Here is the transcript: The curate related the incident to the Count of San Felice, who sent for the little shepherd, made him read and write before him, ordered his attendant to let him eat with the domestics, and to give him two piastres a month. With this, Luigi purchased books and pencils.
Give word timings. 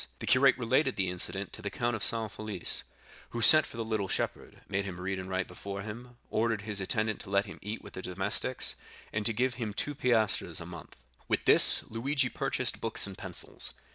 The 0.17 0.25
curate 0.25 0.57
related 0.57 0.95
the 0.95 1.11
incident 1.11 1.53
to 1.53 1.61
the 1.61 1.69
Count 1.69 1.95
of 1.95 2.03
San 2.03 2.27
Felice, 2.27 2.81
who 3.29 3.39
sent 3.43 3.67
for 3.67 3.77
the 3.77 3.85
little 3.85 4.07
shepherd, 4.07 4.61
made 4.67 4.83
him 4.83 4.99
read 4.99 5.19
and 5.19 5.29
write 5.29 5.47
before 5.47 5.83
him, 5.83 6.17
ordered 6.31 6.63
his 6.63 6.81
attendant 6.81 7.19
to 7.19 7.29
let 7.29 7.45
him 7.45 7.59
eat 7.61 7.83
with 7.83 7.93
the 7.93 8.01
domestics, 8.01 8.75
and 9.13 9.27
to 9.27 9.31
give 9.33 9.53
him 9.61 9.75
two 9.75 9.93
piastres 9.93 10.59
a 10.59 10.65
month. 10.65 10.95
With 11.27 11.45
this, 11.45 11.83
Luigi 11.83 12.29
purchased 12.29 12.81
books 12.81 13.05
and 13.05 13.15
pencils. 13.15 13.73